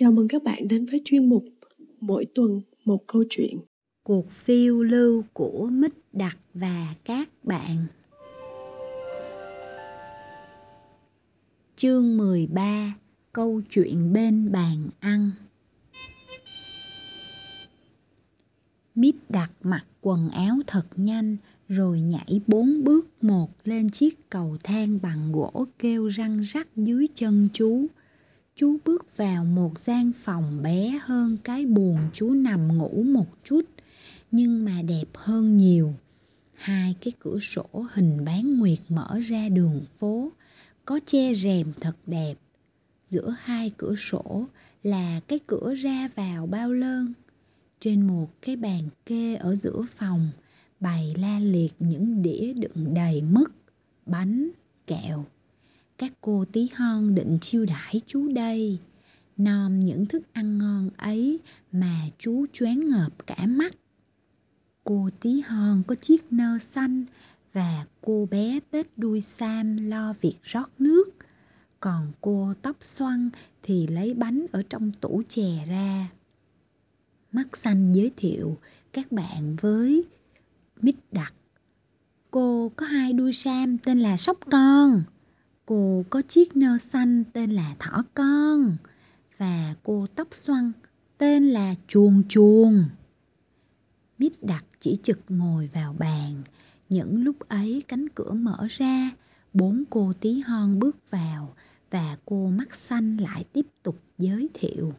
Chào 0.00 0.12
mừng 0.12 0.28
các 0.28 0.42
bạn 0.42 0.68
đến 0.68 0.86
với 0.86 1.00
chuyên 1.04 1.28
mục 1.28 1.44
Mỗi 2.00 2.24
tuần 2.34 2.60
một 2.84 3.06
câu 3.06 3.24
chuyện. 3.30 3.58
Cuộc 4.02 4.30
phiêu 4.30 4.82
lưu 4.82 5.24
của 5.32 5.68
Mít 5.72 5.92
Đặc 6.12 6.38
và 6.54 6.94
các 7.04 7.28
bạn. 7.42 7.86
Chương 11.76 12.16
13 12.16 12.94
Câu 13.32 13.60
chuyện 13.70 14.12
bên 14.12 14.52
bàn 14.52 14.88
ăn 15.00 15.30
Mít 18.94 19.14
đặt 19.28 19.52
mặc 19.62 19.86
quần 20.00 20.28
áo 20.30 20.58
thật 20.66 20.86
nhanh, 20.96 21.36
rồi 21.68 22.00
nhảy 22.00 22.40
bốn 22.46 22.84
bước 22.84 23.24
một 23.24 23.50
lên 23.64 23.90
chiếc 23.90 24.30
cầu 24.30 24.56
thang 24.62 24.98
bằng 25.02 25.32
gỗ 25.32 25.66
kêu 25.78 26.08
răng 26.08 26.40
rắc 26.40 26.76
dưới 26.76 27.06
chân 27.14 27.48
chú 27.52 27.86
chú 28.58 28.76
bước 28.84 29.16
vào 29.16 29.44
một 29.44 29.78
gian 29.78 30.12
phòng 30.12 30.62
bé 30.62 31.00
hơn 31.02 31.36
cái 31.44 31.66
buồng 31.66 31.98
chú 32.12 32.30
nằm 32.30 32.78
ngủ 32.78 33.02
một 33.02 33.26
chút, 33.44 33.60
nhưng 34.30 34.64
mà 34.64 34.82
đẹp 34.82 35.08
hơn 35.14 35.56
nhiều. 35.56 35.94
Hai 36.54 36.94
cái 37.00 37.12
cửa 37.18 37.38
sổ 37.38 37.86
hình 37.92 38.24
bán 38.24 38.58
nguyệt 38.58 38.78
mở 38.88 39.20
ra 39.26 39.48
đường 39.48 39.84
phố, 39.98 40.32
có 40.84 41.00
che 41.06 41.34
rèm 41.34 41.72
thật 41.80 41.96
đẹp. 42.06 42.34
Giữa 43.06 43.36
hai 43.40 43.72
cửa 43.76 43.94
sổ 43.98 44.44
là 44.82 45.20
cái 45.28 45.38
cửa 45.46 45.74
ra 45.74 46.08
vào 46.14 46.46
bao 46.46 46.72
lơn. 46.72 47.12
Trên 47.80 48.06
một 48.06 48.28
cái 48.42 48.56
bàn 48.56 48.82
kê 49.06 49.34
ở 49.34 49.54
giữa 49.54 49.82
phòng 49.96 50.30
bày 50.80 51.14
la 51.18 51.38
liệt 51.38 51.74
những 51.78 52.22
đĩa 52.22 52.52
đựng 52.52 52.94
đầy 52.94 53.22
mứt, 53.22 53.48
bánh, 54.06 54.50
kẹo 54.86 55.24
các 55.98 56.12
cô 56.20 56.44
tí 56.52 56.68
hon 56.74 57.14
định 57.14 57.38
chiêu 57.40 57.64
đãi 57.64 58.00
chú 58.06 58.28
đây. 58.28 58.78
Nom 59.36 59.78
những 59.78 60.06
thức 60.06 60.22
ăn 60.32 60.58
ngon 60.58 60.90
ấy 60.96 61.38
mà 61.72 62.00
chú 62.18 62.46
choáng 62.52 62.84
ngợp 62.84 63.26
cả 63.26 63.46
mắt. 63.46 63.74
Cô 64.84 65.10
tí 65.20 65.40
hon 65.40 65.82
có 65.86 65.94
chiếc 65.94 66.32
nơ 66.32 66.58
xanh 66.58 67.04
và 67.52 67.86
cô 68.00 68.28
bé 68.30 68.60
tết 68.70 68.86
đuôi 68.96 69.20
sam 69.20 69.76
lo 69.76 70.14
việc 70.20 70.36
rót 70.42 70.70
nước. 70.78 71.04
Còn 71.80 72.12
cô 72.20 72.54
tóc 72.62 72.76
xoăn 72.80 73.30
thì 73.62 73.86
lấy 73.86 74.14
bánh 74.14 74.46
ở 74.52 74.62
trong 74.70 74.92
tủ 75.00 75.22
chè 75.28 75.64
ra. 75.68 76.08
Mắt 77.32 77.56
xanh 77.56 77.92
giới 77.92 78.10
thiệu 78.16 78.58
các 78.92 79.12
bạn 79.12 79.56
với 79.60 80.04
mít 80.80 80.96
đặc. 81.12 81.34
Cô 82.30 82.72
có 82.76 82.86
hai 82.86 83.12
đuôi 83.12 83.32
sam 83.32 83.78
tên 83.78 83.98
là 83.98 84.16
sóc 84.16 84.38
con 84.50 85.02
cô 85.68 86.04
có 86.10 86.22
chiếc 86.22 86.56
nơ 86.56 86.78
xanh 86.78 87.24
tên 87.32 87.50
là 87.50 87.74
thỏ 87.78 88.04
con 88.14 88.76
và 89.38 89.74
cô 89.82 90.06
tóc 90.14 90.28
xoăn 90.30 90.72
tên 91.18 91.48
là 91.48 91.74
chuồn 91.86 92.22
chuồn. 92.28 92.84
Mít 94.18 94.42
đặc 94.42 94.64
chỉ 94.80 94.96
trực 95.02 95.20
ngồi 95.28 95.70
vào 95.72 95.94
bàn. 95.98 96.42
Những 96.88 97.24
lúc 97.24 97.48
ấy 97.48 97.82
cánh 97.88 98.08
cửa 98.08 98.30
mở 98.30 98.66
ra, 98.70 99.10
bốn 99.54 99.84
cô 99.90 100.12
tí 100.20 100.40
hon 100.40 100.78
bước 100.78 101.10
vào 101.10 101.54
và 101.90 102.16
cô 102.24 102.50
mắt 102.50 102.74
xanh 102.74 103.16
lại 103.16 103.44
tiếp 103.52 103.66
tục 103.82 104.00
giới 104.18 104.48
thiệu. 104.54 104.92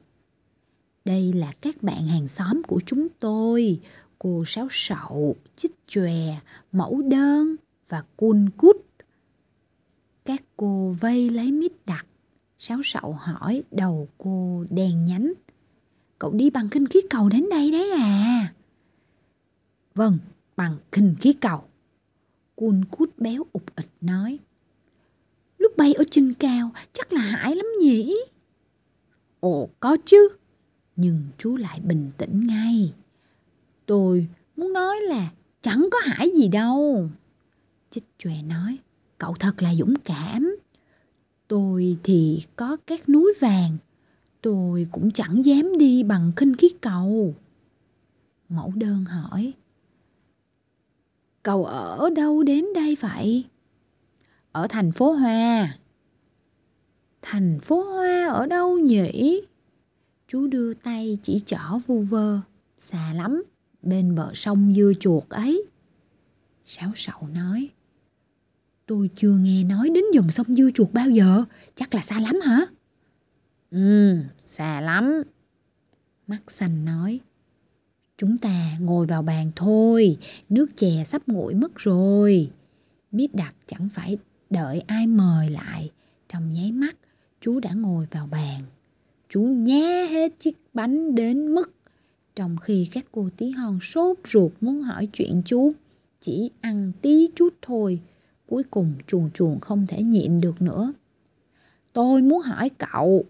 Đây 1.06 1.34
là 1.34 1.52
các 1.62 1.84
bạn 1.84 2.08
hàng 2.08 2.28
xóm 2.28 2.62
của 2.68 2.82
chúng 2.86 3.08
tôi, 3.20 3.80
cô 4.20 4.44
sáo 4.46 4.68
sậu, 4.72 5.36
chích 5.56 5.76
chòe, 5.88 6.40
mẫu 6.72 7.02
đơn 7.02 7.56
và 7.90 8.04
cun 8.18 8.50
cút 8.58 8.89
các 10.30 10.44
cô 10.58 10.96
vây 11.00 11.30
lấy 11.30 11.52
mít 11.52 11.72
đặc 11.86 12.06
sáo 12.58 12.80
sậu 12.84 13.14
hỏi 13.14 13.64
đầu 13.72 14.08
cô 14.18 14.66
đèn 14.70 15.06
nhánh. 15.06 15.34
Cậu 16.20 16.32
đi 16.32 16.50
bằng 16.50 16.70
kinh 16.70 16.86
khí 16.86 17.00
cầu 17.10 17.30
đến 17.30 17.46
đây 17.50 17.72
đấy 17.72 17.92
à? 17.92 18.54
Vâng 19.96 20.18
bằng 20.56 20.78
kinh 20.92 21.16
khí 21.20 21.34
cầu. 21.34 21.64
Cun 22.56 22.86
cút 22.92 23.18
béo 23.18 23.46
ục 23.54 23.76
ịch 23.76 23.90
nói. 24.02 24.40
Lúc 25.58 25.78
bay 25.78 25.94
ở 25.94 26.04
trên 26.12 26.34
cao, 26.34 26.72
chắc 26.94 27.14
là 27.14 27.22
hãi 27.22 27.56
lắm 27.56 27.66
nhỉ? 27.82 28.16
Ồ, 29.40 29.70
có 29.80 29.98
chứ. 30.06 30.30
Nhưng 30.96 31.24
chú 31.38 31.56
lại 31.56 31.80
bình 31.80 32.12
tĩnh 32.18 32.48
ngay. 32.48 32.94
Tôi 33.86 34.28
muốn 34.56 34.74
nói 34.74 34.98
là 35.02 35.32
chẳng 35.62 35.90
có 35.92 36.00
hãi 36.04 36.32
gì 36.36 36.48
đâu. 36.48 37.10
Chích 37.90 38.06
chòe 38.18 38.42
nói 38.42 38.78
cậu 39.20 39.34
thật 39.40 39.62
là 39.62 39.76
dũng 39.76 39.94
cảm. 40.06 40.56
Tôi 41.48 41.98
thì 42.04 42.44
có 42.56 42.78
các 42.88 43.10
núi 43.10 43.34
vàng. 43.40 43.78
Tôi 44.42 44.88
cũng 44.92 45.12
chẳng 45.12 45.46
dám 45.46 45.78
đi 45.78 46.04
bằng 46.04 46.32
khinh 46.36 46.54
khí 46.54 46.70
cầu. 46.82 47.36
Mẫu 48.50 48.72
đơn 48.76 49.06
hỏi. 49.06 49.54
Cậu 51.44 51.66
ở 51.66 52.10
đâu 52.16 52.44
đến 52.44 52.66
đây 52.76 52.98
vậy? 53.00 53.46
Ở 54.52 54.68
thành 54.70 54.92
phố 54.92 55.12
hoa. 55.12 55.78
Thành 57.22 57.60
phố 57.60 57.84
hoa 57.84 58.28
ở 58.28 58.46
đâu 58.46 58.78
nhỉ? 58.78 59.42
Chú 60.28 60.48
đưa 60.48 60.74
tay 60.74 61.18
chỉ 61.24 61.40
trỏ 61.46 61.78
vu 61.88 62.00
vơ, 62.00 62.40
xa 62.78 63.14
lắm, 63.14 63.44
bên 63.82 64.16
bờ 64.16 64.32
sông 64.34 64.74
dưa 64.76 64.92
chuột 65.00 65.30
ấy. 65.30 65.64
Sáo 66.66 66.92
sậu 66.96 67.28
nói. 67.34 67.70
Tôi 68.90 69.10
chưa 69.16 69.38
nghe 69.38 69.64
nói 69.64 69.90
đến 69.90 70.04
dòng 70.14 70.32
sông 70.32 70.56
dưa 70.56 70.70
chuột 70.74 70.94
bao 70.94 71.10
giờ, 71.10 71.44
chắc 71.76 71.94
là 71.94 72.02
xa 72.02 72.20
lắm 72.20 72.40
hả? 72.44 72.66
Ừ, 73.72 74.18
xa 74.44 74.82
lắm. 74.82 75.24
Mắt 76.28 76.40
xanh 76.48 76.86
nói. 76.86 77.20
Chúng 78.18 78.38
ta 78.38 78.78
ngồi 78.80 79.06
vào 79.06 79.22
bàn 79.22 79.52
thôi, 79.56 80.18
nước 80.50 80.66
chè 80.76 81.04
sắp 81.06 81.28
nguội 81.28 81.54
mất 81.54 81.76
rồi. 81.76 82.52
Mít 83.12 83.36
đặc 83.36 83.56
chẳng 83.68 83.90
phải 83.94 84.18
đợi 84.50 84.82
ai 84.88 85.08
mời 85.08 85.50
lại. 85.50 85.92
Trong 86.30 86.52
nháy 86.52 86.72
mắt, 86.72 86.98
chú 87.42 87.60
đã 87.60 87.74
ngồi 87.74 88.08
vào 88.12 88.28
bàn. 88.32 88.62
Chú 89.30 89.42
nhá 89.42 90.06
hết 90.10 90.40
chiếc 90.40 90.58
bánh 90.74 91.16
đến 91.16 91.56
mức 91.56 91.72
trong 92.36 92.58
khi 92.58 92.88
các 92.92 93.06
cô 93.12 93.30
tí 93.38 93.50
hon 93.50 93.80
sốt 93.82 94.18
ruột 94.26 94.52
muốn 94.62 94.82
hỏi 94.82 95.08
chuyện 95.14 95.42
chú 95.46 95.72
chỉ 96.20 96.52
ăn 96.62 96.92
tí 97.02 97.30
chút 97.36 97.54
thôi 97.62 98.00
Cuối 98.50 98.64
cùng 98.72 98.94
chuồn 99.08 99.32
chuồn 99.32 99.60
không 99.60 99.88
thể 99.88 100.04
nhịn 100.04 100.42
được 100.42 100.62
nữa. 100.62 100.94
Tôi 101.94 102.22
muốn 102.22 102.42
hỏi 102.42 102.70
cậu, 102.70 103.26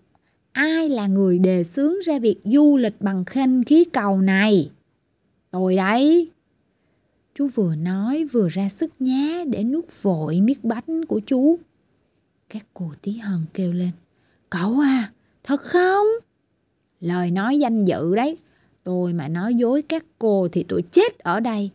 ai 0.51 0.89
là 0.89 1.07
người 1.07 1.39
đề 1.39 1.63
xướng 1.63 1.93
ra 2.05 2.19
việc 2.19 2.39
du 2.43 2.77
lịch 2.77 3.01
bằng 3.01 3.25
khinh 3.25 3.63
khí 3.63 3.85
cầu 3.93 4.21
này? 4.21 4.71
Tôi 5.51 5.75
đấy. 5.75 6.29
Chú 7.33 7.47
vừa 7.55 7.75
nói 7.75 8.23
vừa 8.23 8.49
ra 8.49 8.69
sức 8.69 8.91
nhá 8.99 9.43
để 9.47 9.63
nuốt 9.63 9.85
vội 10.01 10.41
miếng 10.41 10.59
bánh 10.63 11.05
của 11.05 11.19
chú. 11.25 11.59
Các 12.49 12.65
cô 12.73 12.91
tí 13.01 13.11
hon 13.17 13.43
kêu 13.53 13.73
lên. 13.73 13.91
Cậu 14.49 14.79
à, 14.79 15.11
thật 15.43 15.61
không? 15.61 16.07
Lời 16.99 17.31
nói 17.31 17.59
danh 17.59 17.85
dự 17.85 18.15
đấy. 18.15 18.37
Tôi 18.83 19.13
mà 19.13 19.27
nói 19.27 19.55
dối 19.55 19.81
các 19.81 20.05
cô 20.19 20.47
thì 20.51 20.65
tôi 20.67 20.83
chết 20.91 21.19
ở 21.19 21.39
đây. 21.39 21.69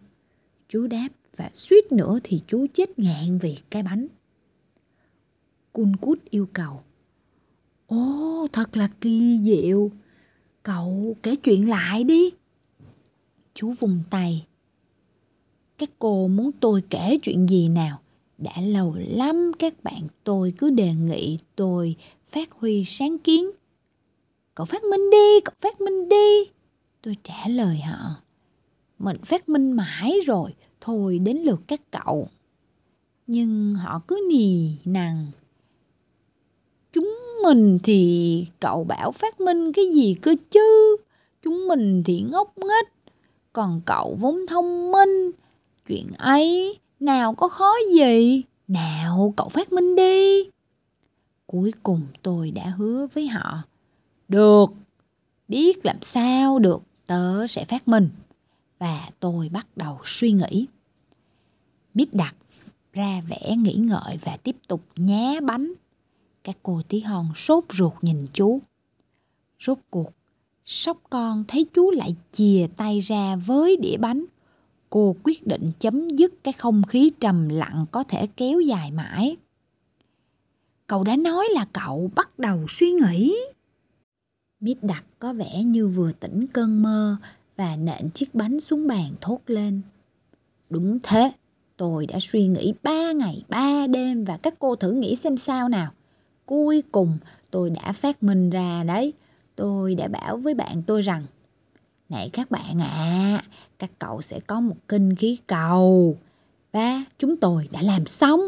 Chú 0.68 0.86
đáp 0.86 1.08
và 1.36 1.50
suýt 1.54 1.92
nữa 1.92 2.18
thì 2.24 2.42
chú 2.46 2.66
chết 2.74 2.98
ngạn 2.98 3.38
vì 3.38 3.56
cái 3.70 3.82
bánh. 3.82 4.06
Cun 5.72 5.96
cút 5.96 6.24
yêu 6.30 6.48
cầu. 6.52 6.80
Ồ, 7.86 8.46
thật 8.52 8.76
là 8.76 8.88
kỳ 9.00 9.38
diệu. 9.42 9.90
Cậu 10.62 11.16
kể 11.22 11.36
chuyện 11.36 11.68
lại 11.68 12.04
đi. 12.04 12.30
Chú 13.54 13.72
vùng 13.78 14.02
tay. 14.10 14.46
Các 15.78 15.90
cô 15.98 16.28
muốn 16.28 16.50
tôi 16.60 16.82
kể 16.90 17.18
chuyện 17.22 17.48
gì 17.48 17.68
nào? 17.68 18.00
Đã 18.38 18.52
lâu 18.60 18.96
lắm 18.98 19.52
các 19.58 19.84
bạn 19.84 20.08
tôi 20.24 20.52
cứ 20.58 20.70
đề 20.70 20.94
nghị 20.94 21.38
tôi 21.56 21.96
phát 22.26 22.52
huy 22.52 22.84
sáng 22.84 23.18
kiến. 23.18 23.50
Cậu 24.54 24.66
phát 24.66 24.84
minh 24.84 25.10
đi, 25.10 25.40
cậu 25.44 25.54
phát 25.60 25.80
minh 25.80 26.08
đi. 26.08 26.50
Tôi 27.02 27.16
trả 27.22 27.48
lời 27.48 27.80
họ. 27.80 28.16
Mình 28.98 29.16
phát 29.24 29.48
minh 29.48 29.72
mãi 29.72 30.12
rồi, 30.26 30.54
thôi 30.84 31.18
đến 31.18 31.36
lượt 31.36 31.60
các 31.66 31.80
cậu. 31.90 32.28
Nhưng 33.26 33.74
họ 33.74 34.00
cứ 34.08 34.26
nì 34.30 34.72
nằng. 34.84 35.26
Chúng 36.92 37.18
mình 37.42 37.78
thì 37.82 38.46
cậu 38.60 38.84
bảo 38.84 39.12
phát 39.12 39.40
minh 39.40 39.72
cái 39.72 39.84
gì 39.94 40.14
cơ 40.14 40.34
chứ? 40.50 40.96
Chúng 41.42 41.68
mình 41.68 42.02
thì 42.04 42.24
ngốc 42.30 42.58
nghếch, 42.58 42.92
còn 43.52 43.80
cậu 43.86 44.16
vốn 44.20 44.46
thông 44.48 44.92
minh. 44.92 45.30
Chuyện 45.88 46.06
ấy 46.18 46.78
nào 47.00 47.34
có 47.34 47.48
khó 47.48 47.72
gì? 47.94 48.42
Nào 48.68 49.34
cậu 49.36 49.48
phát 49.48 49.72
minh 49.72 49.96
đi. 49.96 50.44
Cuối 51.46 51.72
cùng 51.82 52.00
tôi 52.22 52.50
đã 52.50 52.64
hứa 52.66 53.06
với 53.12 53.28
họ. 53.28 53.62
Được, 54.28 54.72
biết 55.48 55.86
làm 55.86 55.96
sao 56.02 56.58
được, 56.58 56.82
tớ 57.06 57.46
sẽ 57.46 57.64
phát 57.64 57.88
minh 57.88 58.08
và 58.78 59.08
tôi 59.20 59.48
bắt 59.48 59.66
đầu 59.76 59.98
suy 60.04 60.32
nghĩ. 60.32 60.66
Mít 61.94 62.14
đặt 62.14 62.36
ra 62.92 63.20
vẻ 63.28 63.56
nghĩ 63.56 63.74
ngợi 63.74 64.18
và 64.24 64.36
tiếp 64.36 64.56
tục 64.68 64.82
nhá 64.96 65.40
bánh. 65.42 65.72
Các 66.44 66.56
cô 66.62 66.82
tí 66.88 67.00
hon 67.00 67.26
sốt 67.34 67.64
ruột 67.72 67.92
nhìn 68.02 68.26
chú. 68.32 68.60
Rốt 69.60 69.78
cuộc, 69.90 70.12
sóc 70.66 70.98
con 71.10 71.44
thấy 71.48 71.66
chú 71.74 71.90
lại 71.90 72.16
chìa 72.32 72.66
tay 72.76 73.00
ra 73.00 73.36
với 73.36 73.76
đĩa 73.76 73.96
bánh. 73.96 74.24
Cô 74.90 75.16
quyết 75.22 75.46
định 75.46 75.70
chấm 75.78 76.08
dứt 76.10 76.44
cái 76.44 76.52
không 76.52 76.82
khí 76.88 77.10
trầm 77.20 77.48
lặng 77.48 77.86
có 77.90 78.02
thể 78.02 78.26
kéo 78.26 78.60
dài 78.60 78.90
mãi. 78.90 79.36
Cậu 80.86 81.04
đã 81.04 81.16
nói 81.16 81.46
là 81.54 81.66
cậu 81.72 82.10
bắt 82.14 82.38
đầu 82.38 82.66
suy 82.68 82.92
nghĩ. 82.92 83.36
Mít 84.60 84.78
đặc 84.82 85.04
có 85.18 85.32
vẻ 85.32 85.62
như 85.64 85.88
vừa 85.88 86.12
tỉnh 86.12 86.46
cơn 86.46 86.82
mơ 86.82 87.16
và 87.56 87.76
nện 87.76 88.10
chiếc 88.10 88.34
bánh 88.34 88.60
xuống 88.60 88.86
bàn 88.86 89.14
thốt 89.20 89.40
lên. 89.46 89.80
Đúng 90.70 90.98
thế, 91.02 91.32
tôi 91.76 92.06
đã 92.06 92.18
suy 92.20 92.46
nghĩ 92.46 92.74
ba 92.82 93.12
ngày 93.12 93.44
ba 93.48 93.86
đêm 93.86 94.24
và 94.24 94.36
các 94.36 94.54
cô 94.58 94.76
thử 94.76 94.92
nghĩ 94.92 95.16
xem 95.16 95.36
sao 95.36 95.68
nào. 95.68 95.92
Cuối 96.46 96.82
cùng 96.92 97.18
tôi 97.50 97.70
đã 97.70 97.92
phát 97.92 98.22
minh 98.22 98.50
ra 98.50 98.84
đấy. 98.84 99.12
Tôi 99.56 99.94
đã 99.94 100.08
bảo 100.08 100.36
với 100.36 100.54
bạn 100.54 100.82
tôi 100.86 101.02
rằng 101.02 101.26
Này 102.08 102.30
các 102.32 102.50
bạn 102.50 102.80
ạ, 102.80 102.88
à, 102.88 103.44
các 103.78 103.90
cậu 103.98 104.22
sẽ 104.22 104.40
có 104.40 104.60
một 104.60 104.76
kinh 104.88 105.14
khí 105.16 105.38
cầu. 105.46 106.16
Và 106.72 107.04
chúng 107.18 107.36
tôi 107.36 107.68
đã 107.72 107.82
làm 107.82 108.06
xong. 108.06 108.40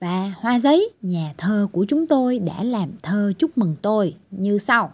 Và 0.00 0.34
hoa 0.36 0.58
giấy, 0.58 0.90
nhà 1.02 1.34
thơ 1.38 1.68
của 1.72 1.84
chúng 1.88 2.06
tôi 2.06 2.38
đã 2.38 2.64
làm 2.64 2.90
thơ 3.02 3.32
chúc 3.38 3.58
mừng 3.58 3.76
tôi 3.82 4.14
như 4.30 4.58
sau. 4.58 4.92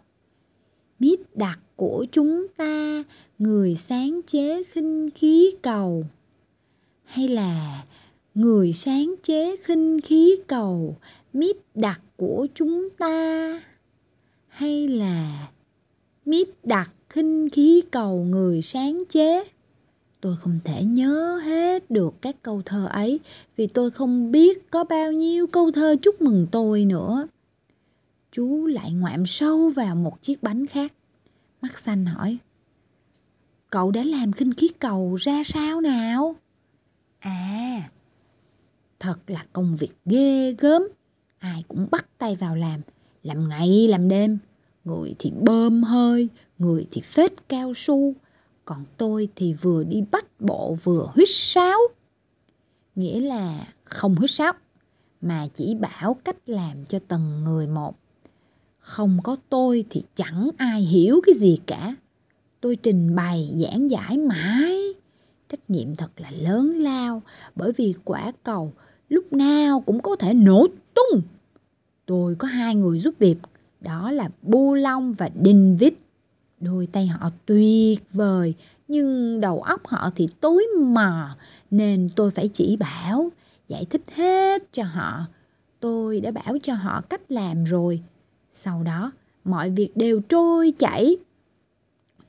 Mít 0.99 1.37
đặc 1.37 1.61
của 1.77 2.07
chúng 2.13 2.47
ta, 2.57 3.03
người 3.39 3.75
sáng 3.75 4.21
chế 4.27 4.63
khinh 4.63 5.11
khí 5.15 5.51
cầu. 5.63 6.05
Hay 7.09 7.29
là 7.29 7.85
người 8.35 8.73
sáng 8.73 9.15
chế 9.23 9.57
khinh 9.57 10.01
khí 10.01 10.37
cầu, 10.47 10.97
mít 11.33 11.57
đặc 11.75 12.01
của 12.17 12.47
chúng 12.55 12.89
ta. 12.99 13.63
Hay 14.49 14.89
là 14.89 15.49
mít 16.25 16.49
đặc 16.63 16.93
khinh 17.11 17.51
khí 17.51 17.83
cầu 17.91 18.25
người 18.25 18.63
sáng 18.63 19.03
chế. 19.09 19.45
Tôi 20.21 20.37
không 20.37 20.59
thể 20.65 20.85
nhớ 20.85 21.41
hết 21.45 21.91
được 21.91 22.15
các 22.21 22.37
câu 22.43 22.63
thơ 22.65 22.87
ấy 22.87 23.21
vì 23.57 23.67
tôi 23.67 23.91
không 23.91 24.33
biết 24.33 24.71
có 24.71 24.85
bao 24.85 25.13
nhiêu 25.13 25.47
câu 25.47 25.71
thơ 25.73 25.97
chúc 26.03 26.23
mừng 26.23 26.47
tôi 26.53 26.85
nữa. 26.85 27.27
Chú 28.33 28.67
lại 28.67 28.93
ngoạm 28.93 29.27
sâu 29.27 29.71
vào 29.71 29.95
một 29.97 30.23
chiếc 30.23 30.43
bánh 30.43 30.67
khác. 30.67 30.93
Mắt 31.61 31.79
xanh 31.79 32.07
hỏi. 32.07 32.39
Cậu 33.71 33.91
đã 33.91 34.05
làm 34.05 34.33
khinh 34.33 34.53
khí 34.53 34.69
cầu 34.79 35.15
ra 35.15 35.43
sao 35.45 35.81
nào? 35.81 36.37
À, 37.19 37.91
thật 38.99 39.17
là 39.27 39.47
công 39.53 39.77
việc 39.77 39.93
ghê 40.05 40.53
gớm. 40.53 40.83
Ai 41.39 41.65
cũng 41.69 41.87
bắt 41.91 42.07
tay 42.19 42.37
vào 42.37 42.57
làm, 42.57 42.81
làm 43.23 43.49
ngày 43.49 43.89
làm 43.89 44.09
đêm. 44.09 44.39
Người 44.85 45.15
thì 45.19 45.31
bơm 45.31 45.83
hơi, 45.83 46.29
người 46.59 46.87
thì 46.91 47.01
phết 47.01 47.49
cao 47.49 47.73
su, 47.77 48.15
còn 48.65 48.85
tôi 48.97 49.29
thì 49.37 49.53
vừa 49.53 49.85
đi 49.85 50.03
bắt 50.11 50.41
bộ 50.41 50.77
vừa 50.83 51.07
huýt 51.15 51.29
sáo. 51.31 51.79
Nghĩa 52.95 53.21
là 53.21 53.67
không 53.85 54.17
huýt 54.17 54.31
sáo, 54.31 54.53
mà 55.21 55.47
chỉ 55.55 55.75
bảo 55.75 56.15
cách 56.25 56.37
làm 56.47 56.85
cho 56.85 56.99
từng 57.09 57.45
người 57.45 57.67
một. 57.67 57.99
Không 58.79 59.19
có 59.25 59.37
tôi 59.49 59.85
thì 59.91 60.03
chẳng 60.15 60.51
ai 60.59 60.81
hiểu 60.81 61.21
cái 61.27 61.35
gì 61.35 61.59
cả. 61.67 61.95
Tôi 62.61 62.77
trình 62.77 63.15
bày 63.15 63.51
giảng 63.55 63.91
giải 63.91 64.19
mãi. 64.19 64.78
Trách 65.49 65.71
nhiệm 65.71 65.95
thật 65.95 66.11
là 66.17 66.31
lớn 66.31 66.73
lao 66.79 67.23
bởi 67.57 67.73
vì 67.73 67.95
quả 68.05 68.33
cầu 68.43 68.73
lúc 69.09 69.33
nào 69.33 69.81
cũng 69.81 70.03
có 70.03 70.17
thể 70.17 70.35
nổ 70.35 70.67
tung. 70.95 71.23
Tôi 72.07 72.35
có 72.35 72.49
hai 72.49 72.75
người 72.75 72.99
giúp 72.99 73.15
việc, 73.19 73.37
đó 73.81 74.11
là 74.11 74.29
Bu 74.43 74.75
Long 74.75 75.13
và 75.13 75.31
Đinh 75.35 75.77
Vít. 75.77 75.95
Đôi 76.61 76.87
tay 76.87 77.07
họ 77.07 77.31
tuyệt 77.47 78.03
vời, 78.13 78.55
nhưng 78.89 79.41
đầu 79.41 79.63
óc 79.63 79.87
họ 79.87 80.11
thì 80.15 80.29
tối 80.41 80.67
mờ, 80.79 81.29
nên 81.71 82.11
tôi 82.17 82.31
phải 82.31 82.49
chỉ 82.53 82.77
bảo, 82.77 83.31
giải 83.69 83.85
thích 83.91 84.03
hết 84.15 84.73
cho 84.73 84.85
họ. 84.85 85.27
Tôi 85.81 86.21
đã 86.21 86.31
bảo 86.31 86.57
cho 86.63 86.75
họ 86.75 87.01
cách 87.01 87.33
làm 87.33 87.65
rồi. 87.65 88.03
Sau 88.53 88.83
đó, 88.83 89.13
mọi 89.45 89.71
việc 89.71 89.97
đều 89.97 90.21
trôi 90.21 90.73
chảy. 90.79 91.17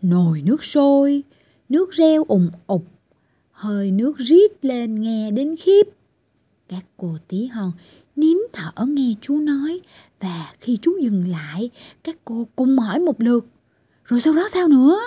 Nồi 0.01 0.41
nước 0.41 0.63
sôi, 0.63 1.23
nước 1.69 1.91
reo 1.91 2.23
ùng 2.27 2.49
ục, 2.67 2.85
hơi 3.59 3.91
nước 3.91 4.17
rít 4.17 4.65
lên 4.65 5.01
nghe 5.01 5.31
đến 5.31 5.55
khiếp. 5.59 5.83
Các 6.67 6.85
cô 6.97 7.17
tí 7.27 7.45
hon 7.45 7.71
nín 8.15 8.37
thở 8.53 8.85
nghe 8.85 9.13
chú 9.21 9.39
nói 9.39 9.81
và 10.19 10.53
khi 10.59 10.77
chú 10.81 10.97
dừng 11.01 11.27
lại, 11.27 11.69
các 12.03 12.17
cô 12.25 12.47
cùng 12.55 12.77
hỏi 12.77 12.99
một 12.99 13.21
lượt. 13.21 13.47
Rồi 14.05 14.21
sau 14.21 14.33
đó 14.33 14.47
sao 14.51 14.67
nữa? 14.67 14.99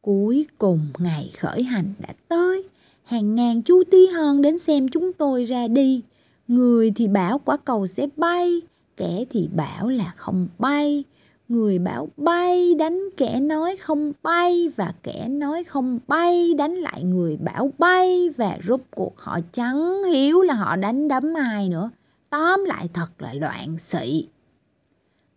Cuối 0.00 0.46
cùng 0.58 0.86
ngày 0.98 1.30
khởi 1.38 1.62
hành 1.62 1.92
đã 1.98 2.08
tới. 2.28 2.64
Hàng 3.04 3.34
ngàn 3.34 3.62
chú 3.62 3.82
tí 3.90 4.06
hon 4.06 4.42
đến 4.42 4.58
xem 4.58 4.88
chúng 4.88 5.12
tôi 5.12 5.44
ra 5.44 5.68
đi. 5.68 6.02
Người 6.48 6.90
thì 6.90 7.08
bảo 7.08 7.38
quả 7.38 7.56
cầu 7.56 7.86
sẽ 7.86 8.06
bay, 8.16 8.60
kẻ 8.96 9.24
thì 9.30 9.48
bảo 9.56 9.88
là 9.88 10.12
không 10.16 10.48
bay. 10.58 11.04
Người 11.50 11.78
bảo 11.78 12.08
bay 12.16 12.74
đánh 12.74 13.08
kẻ 13.16 13.40
nói 13.40 13.76
không 13.76 14.12
bay 14.22 14.68
và 14.76 14.94
kẻ 15.02 15.28
nói 15.28 15.64
không 15.64 15.98
bay 16.08 16.54
đánh 16.58 16.74
lại 16.74 17.02
người 17.02 17.36
bảo 17.36 17.70
bay 17.78 18.30
và 18.36 18.58
rốt 18.62 18.80
cuộc 18.90 19.18
họ 19.18 19.38
chẳng 19.52 20.04
hiểu 20.04 20.42
là 20.42 20.54
họ 20.54 20.76
đánh 20.76 21.08
đấm 21.08 21.34
ai 21.34 21.68
nữa. 21.68 21.90
Tóm 22.30 22.64
lại 22.64 22.88
thật 22.94 23.12
là 23.18 23.34
loạn 23.34 23.78
xị. 23.78 24.28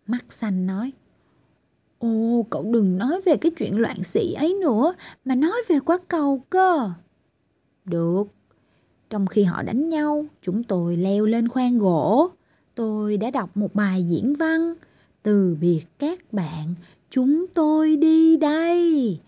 Mắt 0.06 0.24
xanh 0.28 0.66
nói 0.66 0.92
Ồ, 1.98 2.46
cậu 2.50 2.62
đừng 2.62 2.98
nói 2.98 3.20
về 3.24 3.36
cái 3.36 3.52
chuyện 3.56 3.78
loạn 3.78 4.02
xị 4.02 4.32
ấy 4.32 4.54
nữa, 4.54 4.94
mà 5.24 5.34
nói 5.34 5.62
về 5.68 5.80
quả 5.80 5.98
cầu 6.08 6.42
cơ. 6.50 6.90
Được. 7.84 8.24
Trong 9.10 9.26
khi 9.26 9.44
họ 9.44 9.62
đánh 9.62 9.88
nhau, 9.88 10.26
chúng 10.42 10.64
tôi 10.64 10.96
leo 10.96 11.26
lên 11.26 11.48
khoang 11.48 11.78
gỗ. 11.78 12.30
Tôi 12.74 13.16
đã 13.16 13.30
đọc 13.30 13.56
một 13.56 13.74
bài 13.74 14.04
diễn 14.08 14.34
văn. 14.34 14.74
Từ 15.24 15.56
biệt 15.60 15.80
các 15.98 16.32
bạn, 16.32 16.74
chúng 17.10 17.46
tôi 17.54 17.96
đi 17.96 18.36
đây. 18.36 19.20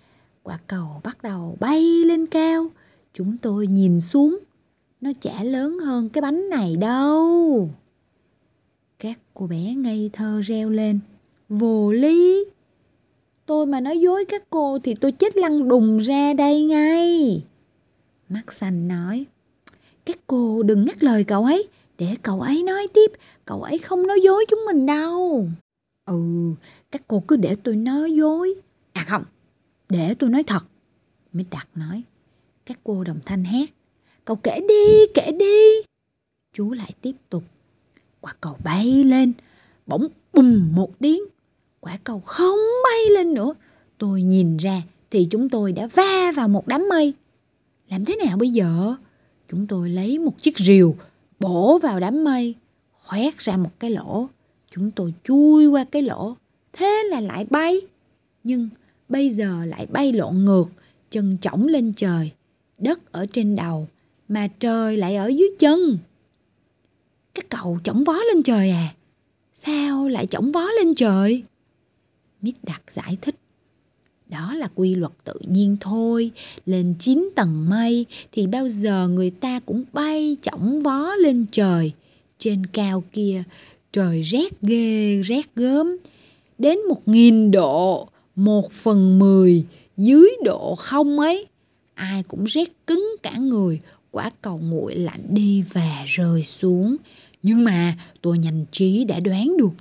Quả 0.43 0.59
cầu 0.67 1.01
bắt 1.05 1.23
đầu 1.23 1.57
bay 1.61 1.83
lên 1.83 2.27
cao. 2.27 2.71
Chúng 3.15 3.39
tôi 3.39 3.67
nhìn 3.67 4.01
xuống. 4.01 4.39
Nó 5.01 5.11
chả 5.21 5.43
lớn 5.43 5.79
hơn 5.79 6.09
cái 6.09 6.23
bánh 6.23 6.49
này 6.49 6.77
đâu. 6.77 7.71
Các 8.99 9.19
cô 9.35 9.47
bé 9.47 9.75
ngây 9.75 10.11
thơ 10.13 10.41
reo 10.45 10.71
lên. 10.71 11.01
Vô 11.49 11.93
lý. 11.93 12.45
Tôi 13.47 13.67
mà 13.67 13.81
nói 13.81 13.99
dối 13.99 14.25
các 14.25 14.45
cô 14.51 14.79
thì 14.79 14.95
tôi 14.95 15.13
chết 15.13 15.37
lăn 15.37 15.69
đùng 15.69 15.99
ra 15.99 16.35
đây 16.35 16.63
ngay. 16.63 17.43
Mắt 18.29 18.53
xanh 18.53 18.89
nói. 18.89 19.25
Các 20.05 20.19
cô 20.27 20.63
đừng 20.63 20.85
ngắt 20.85 21.05
lời 21.05 21.25
cậu 21.25 21.45
ấy. 21.45 21.69
Để 21.99 22.17
cậu 22.23 22.41
ấy 22.41 22.63
nói 22.63 22.87
tiếp. 22.95 23.13
Cậu 23.45 23.63
ấy 23.63 23.79
không 23.79 24.07
nói 24.07 24.21
dối 24.25 24.45
chúng 24.49 24.61
mình 24.67 24.87
đâu. 24.87 25.49
Ừ, 26.07 26.53
các 26.91 27.03
cô 27.09 27.23
cứ 27.29 27.37
để 27.37 27.55
tôi 27.63 27.77
nói 27.77 28.13
dối. 28.13 28.55
À 28.93 29.05
không, 29.07 29.25
để 29.89 30.15
tôi 30.15 30.31
nói 30.31 30.43
thật. 30.43 30.67
Mít 31.33 31.47
Đạt 31.51 31.69
nói. 31.75 32.03
Các 32.67 32.79
cô 32.85 33.05
đồng 33.05 33.19
thanh 33.27 33.45
hét. 33.45 33.71
Cậu 34.25 34.37
kể 34.37 34.61
đi, 34.69 35.07
kể 35.15 35.33
đi. 35.39 35.83
Chú 36.53 36.73
lại 36.73 36.93
tiếp 37.01 37.13
tục. 37.31 37.45
Quả 38.21 38.35
cầu 38.41 38.57
bay 38.65 39.05
lên, 39.05 39.33
bỗng 39.87 40.07
bùm 40.33 40.75
một 40.75 40.99
tiếng. 40.99 41.23
Quả 41.81 41.99
cầu 42.05 42.21
không 42.21 42.59
bay 42.85 43.11
lên 43.11 43.35
nữa. 43.35 43.55
Tôi 43.99 44.23
nhìn 44.23 44.57
ra 44.57 44.83
thì 45.11 45.29
chúng 45.31 45.49
tôi 45.49 45.73
đã 45.73 45.87
va 45.87 46.33
vào 46.37 46.49
một 46.49 46.67
đám 46.67 46.89
mây. 46.89 47.15
Làm 47.89 48.05
thế 48.05 48.17
nào 48.27 48.37
bây 48.37 48.51
giờ? 48.51 48.95
Chúng 49.51 49.67
tôi 49.67 49.91
lấy 49.91 50.19
một 50.19 50.43
chiếc 50.43 50.59
rìu 50.59 50.97
bổ 51.41 51.79
vào 51.79 52.01
đám 52.01 52.25
mây, 52.25 52.55
khoét 52.93 53.39
ra 53.39 53.57
một 53.57 53.71
cái 53.79 53.91
lỗ. 53.91 54.29
Chúng 54.77 54.91
tôi 54.91 55.15
chui 55.25 55.67
qua 55.67 55.85
cái 55.85 56.03
lỗ, 56.03 56.37
thế 56.73 57.03
là 57.11 57.21
lại 57.21 57.47
bay. 57.51 57.81
Nhưng 58.45 58.69
bây 59.09 59.31
giờ 59.31 59.65
lại 59.65 59.87
bay 59.87 60.13
lộn 60.13 60.45
ngược, 60.45 60.65
chân 61.11 61.37
trỏng 61.41 61.67
lên 61.67 61.93
trời, 61.93 62.31
đất 62.79 63.13
ở 63.13 63.27
trên 63.33 63.57
đầu, 63.57 63.89
mà 64.29 64.49
trời 64.61 64.97
lại 64.97 65.17
ở 65.17 65.27
dưới 65.27 65.49
chân. 65.59 65.99
Cái 67.35 67.45
cầu 67.49 67.79
chổng 67.85 68.05
vó 68.05 68.13
lên 68.13 68.43
trời 68.43 68.71
à? 68.71 68.95
Sao 69.55 70.09
lại 70.09 70.27
chổng 70.27 70.53
vó 70.53 70.67
lên 70.79 70.95
trời? 70.95 71.43
Mít 72.43 72.55
đặt 72.63 72.83
giải 72.91 73.19
thích. 73.21 73.35
Đó 74.27 74.55
là 74.55 74.69
quy 74.75 74.95
luật 74.95 75.13
tự 75.25 75.35
nhiên 75.49 75.77
thôi. 75.81 76.31
Lên 76.67 76.95
9 76.99 77.29
tầng 77.35 77.69
mây 77.71 78.07
thì 78.33 78.47
bao 78.47 78.69
giờ 78.69 79.09
người 79.09 79.31
ta 79.31 79.61
cũng 79.61 79.85
bay 79.93 80.37
chổng 80.43 80.81
vó 80.81 81.15
lên 81.15 81.47
trời. 81.53 81.93
Trên 82.39 82.67
cao 82.67 83.05
kia 83.13 83.45
trời 83.97 84.23
rét 84.23 84.63
ghê 84.63 85.23
rét 85.23 85.55
gớm. 85.55 85.97
Đến 86.59 86.79
một 86.89 87.09
nghìn 87.09 87.51
độ, 87.51 88.09
một 88.35 88.73
phần 88.73 89.19
mười, 89.19 89.65
dưới 89.97 90.31
độ 90.45 90.75
không 90.75 91.21
ấy. 91.21 91.47
Ai 91.95 92.23
cũng 92.23 92.45
rét 92.45 92.87
cứng 92.87 93.17
cả 93.23 93.37
người, 93.39 93.81
quả 94.11 94.31
cầu 94.43 94.59
nguội 94.59 94.95
lạnh 94.95 95.27
đi 95.29 95.65
và 95.73 96.05
rơi 96.07 96.43
xuống. 96.43 96.97
Nhưng 97.43 97.65
mà 97.65 97.97
tôi 98.23 98.39
nhanh 98.39 98.65
trí 98.73 99.05
đã 99.05 99.21
đoán 99.21 99.57
được 99.57 99.73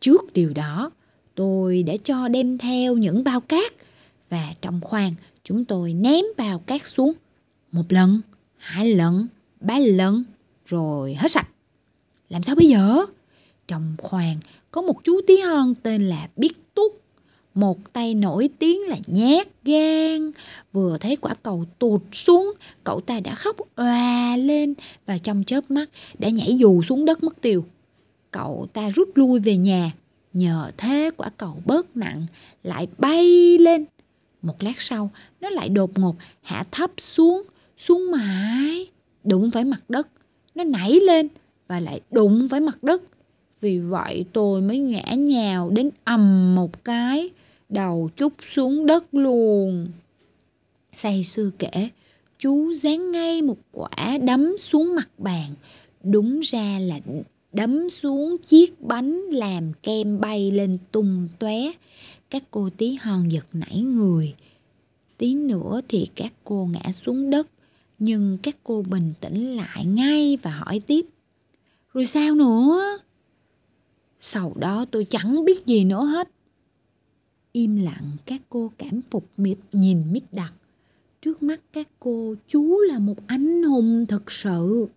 trước 0.00 0.32
điều 0.32 0.52
đó. 0.52 0.90
tôi 1.34 1.82
đã 1.82 1.94
cho 2.04 2.28
đem 2.28 2.58
theo 2.58 2.96
những 2.96 3.24
bao 3.24 3.40
cát 3.40 3.72
và 4.30 4.52
trong 4.60 4.80
khoang 4.80 5.14
chúng 5.44 5.64
tôi 5.64 5.92
ném 5.92 6.24
bao 6.36 6.58
cát 6.58 6.86
xuống 6.86 7.12
một 7.72 7.92
lần, 7.92 8.20
hai 8.56 8.94
lần, 8.94 9.26
ba 9.60 9.78
lần 9.78 10.24
rồi 10.66 11.14
hết 11.14 11.30
sạch. 11.30 11.48
Làm 12.28 12.42
sao 12.42 12.56
bây 12.56 12.68
giờ? 12.68 13.06
Trong 13.68 13.96
khoang 13.98 14.36
có 14.70 14.82
một 14.82 15.04
chú 15.04 15.20
tí 15.26 15.36
hon 15.36 15.74
tên 15.82 16.08
là 16.08 16.28
Biết 16.36 16.74
Tút. 16.74 16.92
Một 17.54 17.92
tay 17.92 18.14
nổi 18.14 18.48
tiếng 18.58 18.80
là 18.88 18.96
nhát 19.06 19.48
gan. 19.64 20.32
Vừa 20.72 20.98
thấy 20.98 21.16
quả 21.16 21.34
cầu 21.42 21.64
tụt 21.78 22.02
xuống, 22.12 22.52
cậu 22.84 23.00
ta 23.00 23.20
đã 23.20 23.34
khóc 23.34 23.56
òa 23.76 24.36
lên 24.36 24.74
và 25.06 25.18
trong 25.18 25.44
chớp 25.44 25.70
mắt 25.70 25.90
đã 26.18 26.28
nhảy 26.28 26.56
dù 26.56 26.82
xuống 26.82 27.04
đất 27.04 27.24
mất 27.24 27.40
tiêu. 27.40 27.64
Cậu 28.30 28.68
ta 28.72 28.90
rút 28.90 29.08
lui 29.14 29.40
về 29.40 29.56
nhà. 29.56 29.92
Nhờ 30.32 30.70
thế 30.76 31.10
quả 31.16 31.30
cầu 31.36 31.62
bớt 31.64 31.96
nặng, 31.96 32.26
lại 32.62 32.86
bay 32.98 33.58
lên. 33.58 33.84
Một 34.42 34.62
lát 34.62 34.80
sau, 34.80 35.10
nó 35.40 35.50
lại 35.50 35.68
đột 35.68 35.98
ngột 35.98 36.16
hạ 36.42 36.64
thấp 36.70 36.90
xuống, 36.98 37.42
xuống 37.78 38.10
mãi, 38.10 38.86
đụng 39.24 39.50
phải 39.50 39.64
mặt 39.64 39.84
đất. 39.88 40.08
Nó 40.54 40.64
nảy 40.64 41.00
lên 41.00 41.28
và 41.68 41.80
lại 41.80 42.00
đụng 42.10 42.46
phải 42.50 42.60
mặt 42.60 42.82
đất. 42.82 43.02
Vì 43.60 43.78
vậy 43.78 44.24
tôi 44.32 44.60
mới 44.60 44.78
ngã 44.78 45.14
nhào 45.18 45.70
đến 45.70 45.90
ầm 46.04 46.54
một 46.54 46.84
cái, 46.84 47.30
đầu 47.68 48.10
chút 48.16 48.32
xuống 48.48 48.86
đất 48.86 49.14
luôn. 49.14 49.88
Say 50.92 51.24
sư 51.24 51.50
kể, 51.58 51.88
chú 52.38 52.72
dán 52.72 53.12
ngay 53.12 53.42
một 53.42 53.58
quả 53.72 54.18
đấm 54.22 54.58
xuống 54.58 54.94
mặt 54.96 55.08
bàn. 55.18 55.50
Đúng 56.02 56.40
ra 56.40 56.78
là 56.78 57.00
đấm 57.52 57.88
xuống 57.88 58.36
chiếc 58.38 58.80
bánh 58.80 59.20
làm 59.20 59.72
kem 59.82 60.20
bay 60.20 60.50
lên 60.50 60.78
tung 60.92 61.28
tóe. 61.38 61.72
Các 62.30 62.42
cô 62.50 62.70
tí 62.76 62.96
hon 63.00 63.28
giật 63.28 63.46
nảy 63.52 63.80
người. 63.80 64.34
Tí 65.18 65.34
nữa 65.34 65.80
thì 65.88 66.06
các 66.14 66.32
cô 66.44 66.68
ngã 66.72 66.92
xuống 66.92 67.30
đất. 67.30 67.48
Nhưng 67.98 68.38
các 68.42 68.56
cô 68.64 68.82
bình 68.82 69.12
tĩnh 69.20 69.56
lại 69.56 69.84
ngay 69.84 70.38
và 70.42 70.50
hỏi 70.50 70.80
tiếp. 70.86 71.06
Rồi 71.94 72.06
sao 72.06 72.34
nữa? 72.34 72.98
Sau 74.28 74.52
đó 74.56 74.84
tôi 74.90 75.04
chẳng 75.04 75.44
biết 75.44 75.66
gì 75.66 75.84
nữa 75.84 76.04
hết. 76.04 76.28
Im 77.52 77.76
lặng 77.76 78.10
các 78.24 78.42
cô 78.48 78.72
cảm 78.78 79.02
phục 79.10 79.28
mịt 79.36 79.58
nhìn 79.72 80.12
mít 80.12 80.22
đặc. 80.32 80.54
Trước 81.22 81.42
mắt 81.42 81.60
các 81.72 81.88
cô 82.00 82.34
chú 82.48 82.80
là 82.80 82.98
một 82.98 83.16
anh 83.26 83.62
hùng 83.62 84.06
thật 84.08 84.30
sự. 84.30 84.88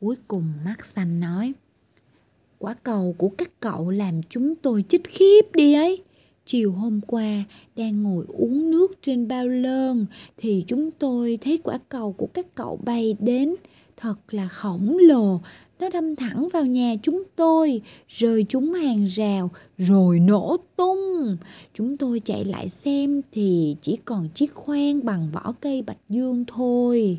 Cuối 0.00 0.16
cùng 0.28 0.52
mắt 0.64 0.84
xanh 0.84 1.20
nói. 1.20 1.52
Quả 2.58 2.74
cầu 2.74 3.14
của 3.18 3.28
các 3.28 3.60
cậu 3.60 3.90
làm 3.90 4.20
chúng 4.28 4.54
tôi 4.54 4.84
chích 4.88 5.04
khiếp 5.04 5.42
đi 5.54 5.74
ấy. 5.74 6.02
Chiều 6.44 6.72
hôm 6.72 7.00
qua, 7.06 7.44
đang 7.76 8.02
ngồi 8.02 8.24
uống 8.28 8.70
nước 8.70 9.02
trên 9.02 9.28
bao 9.28 9.48
lơn, 9.48 10.06
thì 10.36 10.64
chúng 10.66 10.90
tôi 10.90 11.38
thấy 11.40 11.58
quả 11.58 11.78
cầu 11.88 12.12
của 12.12 12.28
các 12.34 12.54
cậu 12.54 12.80
bay 12.84 13.16
đến. 13.20 13.54
Thật 13.96 14.14
là 14.30 14.48
khổng 14.48 14.96
lồ, 14.98 15.40
nó 15.80 15.88
đâm 15.88 16.16
thẳng 16.16 16.48
vào 16.52 16.64
nhà 16.66 16.94
chúng 17.02 17.22
tôi, 17.36 17.82
rơi 18.08 18.46
trúng 18.48 18.72
hàng 18.72 19.04
rào, 19.04 19.50
rồi 19.78 20.20
nổ 20.20 20.56
tung. 20.76 21.36
Chúng 21.74 21.96
tôi 21.96 22.20
chạy 22.20 22.44
lại 22.44 22.68
xem 22.68 23.20
thì 23.32 23.76
chỉ 23.80 23.98
còn 24.04 24.28
chiếc 24.28 24.54
khoan 24.54 25.04
bằng 25.04 25.30
vỏ 25.32 25.52
cây 25.60 25.82
bạch 25.82 25.98
dương 26.08 26.44
thôi. 26.46 27.18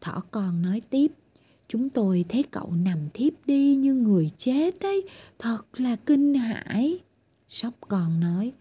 Thỏ 0.00 0.22
còn 0.30 0.62
nói 0.62 0.82
tiếp, 0.90 1.12
chúng 1.68 1.88
tôi 1.88 2.24
thấy 2.28 2.42
cậu 2.42 2.72
nằm 2.84 2.98
thiếp 3.14 3.32
đi 3.46 3.74
như 3.74 3.94
người 3.94 4.30
chết 4.36 4.80
ấy, 4.80 5.02
thật 5.38 5.62
là 5.76 5.96
kinh 5.96 6.34
hãi. 6.34 6.98
Sóc 7.48 7.74
còn 7.88 8.20
nói, 8.20 8.52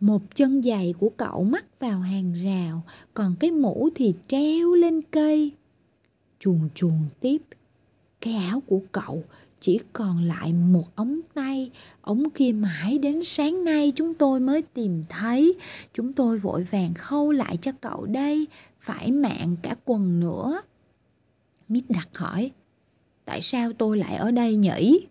một 0.00 0.22
chân 0.34 0.62
giày 0.62 0.94
của 0.98 1.08
cậu 1.16 1.44
mắc 1.44 1.64
vào 1.80 2.00
hàng 2.00 2.32
rào, 2.44 2.82
còn 3.14 3.34
cái 3.40 3.50
mũ 3.50 3.88
thì 3.94 4.14
treo 4.26 4.74
lên 4.74 5.02
cây. 5.10 5.52
Chuồn 6.44 6.68
chuồn 6.74 6.98
tiếp, 7.20 7.42
cái 8.20 8.34
áo 8.34 8.62
của 8.66 8.80
cậu 8.92 9.24
chỉ 9.60 9.80
còn 9.92 10.22
lại 10.22 10.52
một 10.52 10.96
ống 10.96 11.20
tay, 11.34 11.70
ống 12.00 12.30
kia 12.30 12.52
mãi 12.52 12.98
đến 12.98 13.20
sáng 13.24 13.64
nay 13.64 13.92
chúng 13.96 14.14
tôi 14.14 14.40
mới 14.40 14.62
tìm 14.62 15.04
thấy. 15.08 15.54
Chúng 15.94 16.12
tôi 16.12 16.38
vội 16.38 16.62
vàng 16.62 16.94
khâu 16.94 17.32
lại 17.32 17.56
cho 17.62 17.72
cậu 17.80 18.06
đây, 18.06 18.46
phải 18.80 19.12
mạng 19.12 19.56
cả 19.62 19.74
quần 19.84 20.20
nữa. 20.20 20.62
Mít 21.68 21.84
đặt 21.88 22.08
hỏi, 22.14 22.50
tại 23.24 23.42
sao 23.42 23.72
tôi 23.72 23.98
lại 23.98 24.16
ở 24.16 24.30
đây 24.30 24.56
nhỉ? 24.56 25.06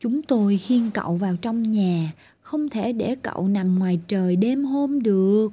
Chúng 0.00 0.22
tôi 0.22 0.56
khiêng 0.56 0.90
cậu 0.90 1.16
vào 1.16 1.36
trong 1.36 1.62
nhà, 1.62 2.12
không 2.40 2.68
thể 2.68 2.92
để 2.92 3.16
cậu 3.22 3.48
nằm 3.48 3.78
ngoài 3.78 4.00
trời 4.08 4.36
đêm 4.36 4.64
hôm 4.64 5.02
được. 5.02 5.48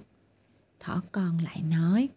Thỏ 0.80 1.02
con 1.12 1.38
lại 1.44 1.62
nói, 1.70 2.10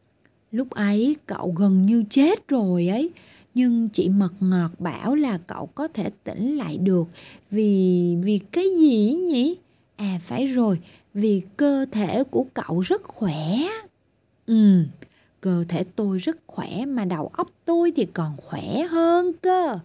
lúc 0.56 0.70
ấy 0.70 1.16
cậu 1.26 1.54
gần 1.56 1.86
như 1.86 2.04
chết 2.10 2.48
rồi 2.48 2.88
ấy, 2.88 3.10
nhưng 3.54 3.88
chị 3.88 4.08
mật 4.08 4.32
ngọt 4.40 4.70
bảo 4.78 5.14
là 5.14 5.38
cậu 5.46 5.66
có 5.66 5.88
thể 5.88 6.10
tỉnh 6.24 6.56
lại 6.56 6.78
được. 6.78 7.08
Vì 7.50 8.16
vì 8.22 8.38
cái 8.52 8.64
gì 8.78 9.14
nhỉ? 9.14 9.56
À 9.96 10.20
phải 10.22 10.46
rồi. 10.46 10.80
Vì 11.14 11.42
cơ 11.56 11.86
thể 11.92 12.24
của 12.24 12.46
cậu 12.54 12.80
rất 12.80 13.02
khỏe. 13.02 13.58
Ừ 14.46 14.84
cơ 15.46 15.64
thể 15.68 15.84
tôi 15.96 16.18
rất 16.18 16.36
khỏe 16.46 16.86
mà 16.86 17.04
đầu 17.04 17.30
óc 17.32 17.50
tôi 17.64 17.92
thì 17.96 18.06
còn 18.06 18.36
khỏe 18.36 18.86
hơn 18.90 19.32
cơ. 19.42 19.78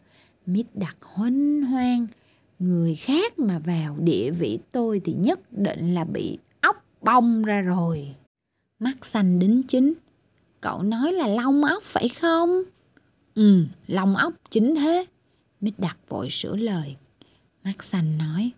Mít 0.45 0.65
đặt 0.73 0.97
huênh 1.01 1.61
hoang. 1.61 2.07
Người 2.59 2.95
khác 2.95 3.39
mà 3.39 3.59
vào 3.59 3.97
địa 3.99 4.31
vị 4.31 4.59
tôi 4.71 5.01
thì 5.05 5.13
nhất 5.13 5.39
định 5.51 5.93
là 5.93 6.03
bị 6.03 6.37
óc 6.61 6.85
bong 7.01 7.43
ra 7.43 7.61
rồi. 7.61 8.15
Mắt 8.79 9.05
xanh 9.05 9.39
đính 9.39 9.63
chính 9.67 9.93
cậu 10.61 10.83
nói 10.83 11.13
là 11.13 11.27
lông 11.27 11.63
óc 11.63 11.83
phải 11.83 12.09
không 12.09 12.63
Ừ, 13.35 13.63
lòng 13.87 14.15
óc 14.15 14.33
chính 14.49 14.75
thế. 14.75 15.05
Mít 15.61 15.73
đặt 15.77 15.97
vội 16.09 16.29
sửa 16.29 16.55
lời. 16.55 16.95
Mắt 17.63 17.83
xanh 17.83 18.17
nói. 18.17 18.51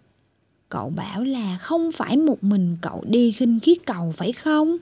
Cậu 0.69 0.89
bảo 0.89 1.23
là 1.23 1.57
không 1.57 1.91
phải 1.91 2.17
một 2.17 2.43
mình 2.43 2.77
cậu 2.81 3.03
đi 3.07 3.31
khinh 3.31 3.59
khí 3.59 3.75
cầu 3.85 4.11
phải 4.11 4.31
không? 4.31 4.77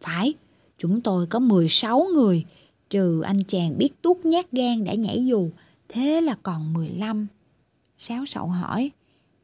Phải, 0.00 0.34
chúng 0.78 1.00
tôi 1.00 1.26
có 1.26 1.38
16 1.38 2.06
người, 2.14 2.44
trừ 2.90 3.20
anh 3.20 3.44
chàng 3.44 3.78
biết 3.78 4.02
tuốt 4.02 4.16
nhát 4.24 4.52
gan 4.52 4.84
đã 4.84 4.94
nhảy 4.94 5.26
dù, 5.26 5.50
thế 5.88 6.20
là 6.20 6.34
còn 6.42 6.72
15. 6.72 7.26
Sáo 7.98 8.26
sậu 8.26 8.46
hỏi, 8.46 8.90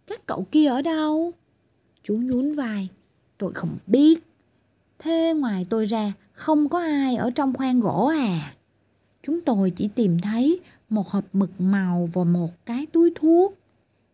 các 0.06 0.26
cậu 0.26 0.46
kia 0.50 0.66
ở 0.66 0.82
đâu? 0.82 1.32
Chú 2.02 2.16
nhún 2.16 2.54
vai, 2.54 2.88
tôi 3.38 3.52
không 3.54 3.78
biết. 3.86 4.22
Thế 4.98 5.34
ngoài 5.36 5.66
tôi 5.70 5.84
ra, 5.84 6.12
không 6.32 6.68
có 6.68 6.78
ai 6.78 7.16
ở 7.16 7.30
trong 7.30 7.52
khoang 7.52 7.80
gỗ 7.80 8.06
à? 8.06 8.54
Chúng 9.22 9.40
tôi 9.40 9.70
chỉ 9.70 9.88
tìm 9.88 10.18
thấy 10.18 10.60
một 10.88 11.08
hộp 11.08 11.24
mực 11.32 11.50
màu 11.58 12.08
và 12.12 12.24
một 12.24 12.66
cái 12.66 12.86
túi 12.86 13.12
thuốc. 13.14 13.54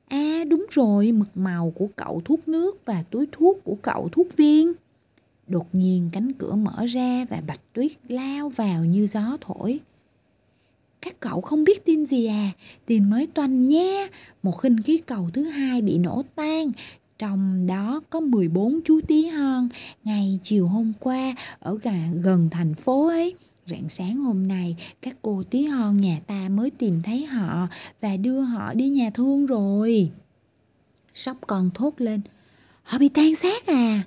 À 0.09 0.45
đúng 0.49 0.67
rồi, 0.71 1.13
mực 1.13 1.29
màu 1.35 1.73
của 1.77 1.87
cậu 1.97 2.23
thuốc 2.25 2.49
nước 2.49 2.87
và 2.87 3.05
túi 3.11 3.27
thuốc 3.33 3.65
của 3.65 3.77
cậu 3.83 4.09
thuốc 4.13 4.27
viên. 4.37 4.73
Đột 5.47 5.67
nhiên 5.73 6.11
cánh 6.13 6.33
cửa 6.33 6.55
mở 6.55 6.87
ra 6.87 7.25
và 7.31 7.43
Bạch 7.47 7.61
Tuyết 7.73 7.93
lao 8.09 8.49
vào 8.49 8.85
như 8.85 9.07
gió 9.07 9.37
thổi. 9.41 9.81
Các 11.01 11.21
cậu 11.21 11.41
không 11.41 11.65
biết 11.65 11.85
tin 11.85 12.07
gì 12.07 12.27
à, 12.27 12.51
tin 12.87 13.11
mới 13.11 13.27
toanh 13.27 13.69
nha. 13.69 14.07
Một 14.43 14.53
khinh 14.53 14.83
khí 14.83 14.99
cầu 14.99 15.31
thứ 15.33 15.43
hai 15.43 15.83
bị 15.83 15.99
nổ 15.99 16.23
tan, 16.35 16.73
trong 17.21 17.67
đó 17.67 18.01
có 18.11 18.21
14 18.21 18.81
chú 18.85 19.01
tí 19.09 19.27
hon 19.27 19.69
ngày 20.05 20.39
chiều 20.43 20.69
hôm 20.69 20.93
qua 21.01 21.35
ở 21.59 21.79
gần 22.23 22.49
thành 22.51 22.75
phố 22.75 23.09
ấy 23.09 23.35
Rạng 23.67 23.89
sáng 23.89 24.17
hôm 24.17 24.49
nay, 24.49 24.77
các 25.03 25.17
cô 25.23 25.43
tí 25.51 25.65
hon 25.65 25.97
nhà 25.97 26.21
ta 26.27 26.49
mới 26.49 26.71
tìm 26.71 27.03
thấy 27.03 27.27
họ 27.27 27.69
và 28.01 28.17
đưa 28.17 28.41
họ 28.41 28.75
đi 28.75 28.89
nhà 28.89 29.11
thương 29.11 29.47
rồi. 29.47 30.11
Sóc 31.15 31.37
con 31.47 31.71
thốt 31.75 31.95
lên, 31.99 32.21
họ 32.83 32.99
bị 32.99 33.09
tan 33.09 33.35
xác 33.35 33.67
à? 33.67 34.03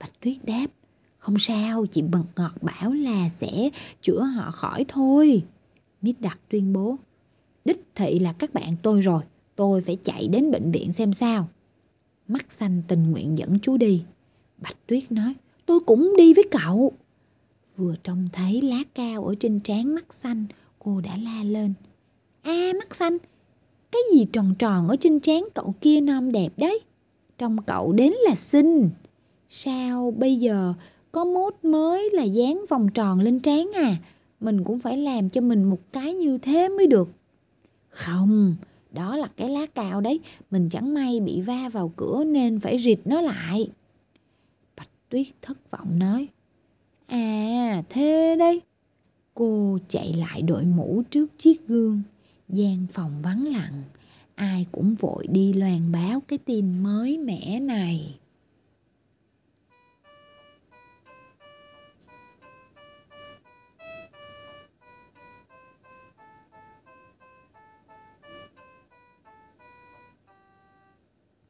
Bạch 0.00 0.20
Tuyết 0.20 0.36
đáp, 0.44 0.66
không 1.18 1.38
sao, 1.38 1.86
chị 1.86 2.02
Bật 2.02 2.24
Ngọt 2.36 2.52
bảo 2.62 2.92
là 2.92 3.28
sẽ 3.28 3.70
chữa 4.02 4.22
họ 4.22 4.50
khỏi 4.50 4.84
thôi. 4.88 5.42
Mít 6.02 6.20
Đặc 6.20 6.40
tuyên 6.48 6.72
bố, 6.72 6.96
đích 7.64 7.84
thị 7.94 8.18
là 8.18 8.32
các 8.32 8.54
bạn 8.54 8.76
tôi 8.82 9.00
rồi, 9.00 9.22
tôi 9.56 9.80
phải 9.80 9.98
chạy 10.04 10.28
đến 10.28 10.50
bệnh 10.50 10.70
viện 10.70 10.92
xem 10.92 11.12
sao. 11.12 11.48
Mắt 12.28 12.52
xanh 12.52 12.82
tình 12.88 13.10
nguyện 13.10 13.38
dẫn 13.38 13.58
chú 13.58 13.76
đi. 13.76 14.02
Bạch 14.58 14.76
Tuyết 14.86 15.12
nói, 15.12 15.34
tôi 15.66 15.80
cũng 15.80 16.14
đi 16.16 16.34
với 16.34 16.44
cậu. 16.50 16.92
Vừa 17.76 17.94
trông 18.02 18.28
thấy 18.32 18.62
lá 18.62 18.78
cao 18.94 19.24
ở 19.24 19.34
trên 19.40 19.60
trán 19.60 19.94
mắt 19.94 20.14
xanh, 20.14 20.46
cô 20.78 21.00
đã 21.00 21.16
la 21.16 21.42
lên. 21.44 21.74
a 22.42 22.52
à, 22.52 22.72
mắt 22.78 22.94
xanh, 22.94 23.18
cái 23.92 24.02
gì 24.12 24.26
tròn 24.32 24.54
tròn 24.58 24.88
ở 24.88 24.96
trên 25.00 25.20
trán 25.20 25.48
cậu 25.54 25.74
kia 25.80 26.00
non 26.00 26.32
đẹp 26.32 26.52
đấy. 26.56 26.80
Trông 27.38 27.62
cậu 27.66 27.92
đến 27.92 28.12
là 28.12 28.34
xinh. 28.34 28.90
Sao 29.48 30.14
bây 30.16 30.36
giờ 30.36 30.74
có 31.12 31.24
mốt 31.24 31.54
mới 31.62 32.10
là 32.12 32.22
dán 32.22 32.64
vòng 32.68 32.88
tròn 32.94 33.20
lên 33.20 33.40
trán 33.40 33.70
à? 33.74 33.96
Mình 34.40 34.64
cũng 34.64 34.80
phải 34.80 34.96
làm 34.96 35.30
cho 35.30 35.40
mình 35.40 35.64
một 35.64 35.80
cái 35.92 36.14
như 36.14 36.38
thế 36.38 36.68
mới 36.68 36.86
được. 36.86 37.10
Không, 37.88 38.56
đó 38.92 39.16
là 39.16 39.28
cái 39.36 39.48
lá 39.48 39.66
cào 39.66 40.00
đấy, 40.00 40.20
mình 40.50 40.68
chẳng 40.68 40.94
may 40.94 41.20
bị 41.20 41.40
va 41.40 41.68
vào 41.68 41.92
cửa 41.96 42.24
nên 42.26 42.60
phải 42.60 42.78
rịt 42.78 42.98
nó 43.04 43.20
lại. 43.20 43.70
Bạch 44.76 44.88
Tuyết 45.08 45.26
thất 45.42 45.70
vọng 45.70 45.98
nói, 45.98 46.28
à 47.06 47.82
thế 47.88 48.36
đấy. 48.38 48.60
Cô 49.34 49.78
chạy 49.88 50.12
lại 50.12 50.42
đội 50.42 50.64
mũ 50.64 51.02
trước 51.10 51.38
chiếc 51.38 51.68
gương, 51.68 52.02
gian 52.48 52.86
phòng 52.92 53.22
vắng 53.22 53.46
lặng, 53.46 53.82
ai 54.34 54.66
cũng 54.72 54.94
vội 54.94 55.26
đi 55.26 55.52
loan 55.52 55.92
báo 55.92 56.20
cái 56.28 56.38
tin 56.38 56.82
mới 56.82 57.18
mẻ 57.18 57.60
này. 57.60 58.18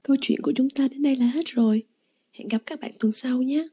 Câu 0.08 0.16
chuyện 0.20 0.40
của 0.42 0.52
chúng 0.56 0.70
ta 0.70 0.88
đến 0.88 1.02
đây 1.02 1.16
là 1.16 1.26
hết 1.26 1.46
rồi. 1.46 1.82
Hẹn 2.32 2.48
gặp 2.48 2.62
các 2.66 2.80
bạn 2.80 2.90
tuần 2.98 3.12
sau 3.12 3.42
nhé. 3.42 3.68